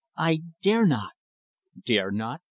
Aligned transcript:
"I 0.17 0.41
dare 0.63 0.87
not." 0.87 1.11
"Dare 1.85 2.09
not? 2.09 2.41